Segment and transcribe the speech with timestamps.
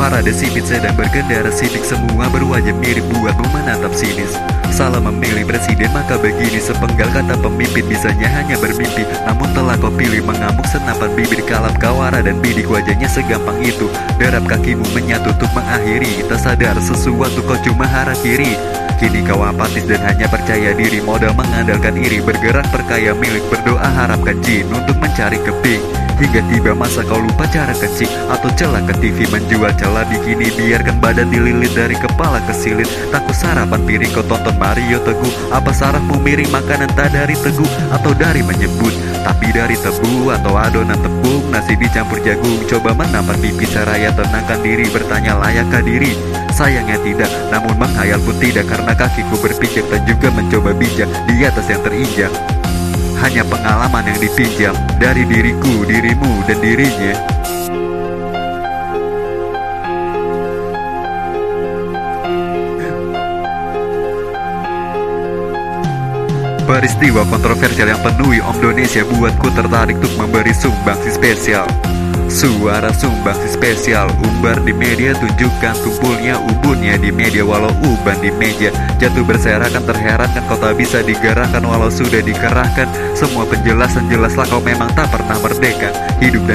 [0.00, 4.32] pada sipit sedang berkendara sidik Semua berwajah mirip buatmu menatap sinis.
[4.72, 9.04] Salah memilih presiden maka begini Sepenggal kata pemimpin bisanya hanya bermimpi.
[9.28, 13.92] Namun telah kau pilih mengamuk senapan bibir Kalap kawara dan bidik wajahnya segampang itu.
[14.16, 16.24] Derap kakimu menyatu untuk mengakhiri.
[16.32, 18.56] Tak sadar sesuatu kau cuma hara kiri
[18.96, 21.04] Kini kau apatis dan hanya percaya diri.
[21.04, 27.00] Modal mengandalkan iri Bergerak perkaya milik berdoa harapkan jin Untuk mencari keping Hingga tiba masa
[27.00, 30.52] kau lupa cara kencing Atau celah ke TV menjual celah bikini.
[30.52, 32.84] Biarkan badan dililit dari kepala ke silit.
[33.08, 35.32] Takut sarapan piring kau tonton Mario Teguh.
[35.48, 38.92] Apa sarafmu miring makanan tak dari teguh Atau dari menyebut?
[39.24, 42.60] Tapi dari tebu atau adonan tepung Nasi dicampur jagung.
[42.68, 46.12] Coba menampar pipi seraya tenangkan diri Bertanya layakkah diri?
[46.52, 51.64] Sayangnya tidak, namun menghayal pun tidak Karena kakiku berpikir dan juga mencoba bijak Di atas
[51.72, 52.59] yang terinjak
[53.20, 57.14] hanya pengalaman yang dipinjam dari diriku, dirimu, dan dirinya.
[66.64, 71.68] Peristiwa kontroversial yang penuhi Indonesia buatku tertarik untuk memberi sumbangsi spesial.
[72.30, 77.42] Suara sumbangsi spesial Umbar di media tunjukkan tumpulnya ubunnya di media.
[77.42, 78.70] Walau uban di meja
[79.02, 81.66] Jatuh berserakan terherankan kau tak bisa digerakkan.
[81.66, 82.86] Walau sudah dikerahkan
[83.18, 85.42] Semua penjelasan jelaslah kau memang tak pernah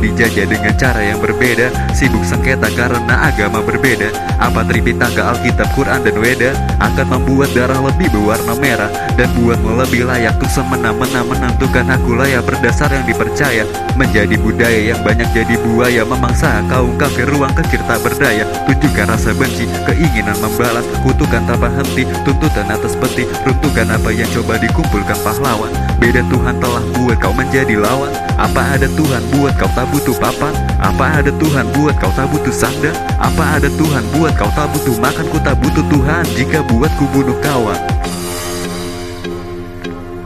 [0.00, 4.08] dijajah dengan cara yang berbeda Sibuk sengketa karena agama berbeda.
[4.40, 10.08] Apa Tripitaka, Alkitab, Quran dan Weda Akan membuat darah lebih berwarna merah Dan buatmu lebih
[10.08, 13.64] layak tuh semena-mena Menentukan aku layak berdasar yang dipercaya.
[13.98, 18.48] Menjadi budaya yang banyak jadi buaya memangsa kaum kafir ruang kecil tak berdaya.
[18.64, 24.56] Tunjukkan rasa benci keinginan membalas kutukan tanpa henti tuntutan atas peti runtuhkan apa yang coba
[24.56, 25.70] dikumpulkan pahlawan.
[26.00, 28.08] Beda Tuhan telah buat kau menjadi lawan.
[28.40, 32.54] Apa ada Tuhan buat kau tak butuh papan apa ada Tuhan buat kau tak butuh
[32.54, 35.26] sandal apa ada Tuhan buat kau tak butuh makan?
[35.28, 37.80] Ku tak butuh Tuhan jika buat ku bunuh kawan.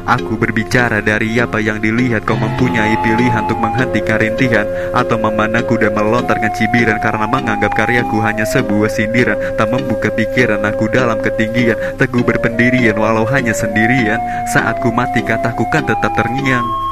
[0.04, 2.28] Aku berbicara dari apa yang dilihat.
[2.28, 8.44] Kau mempunyai pilihan untuk menghentikan rintihan Atau memandangku dan melontarkan cibiran Karena menganggap karyaku hanya
[8.44, 9.40] sebuah sindiran.
[9.56, 11.80] Tak membuka pikiran aku dalam ketinggian.
[11.96, 14.20] Teguh berpendirian walau hanya sendirian.
[14.52, 16.83] Saat ku mati kataku kan tetap terngiang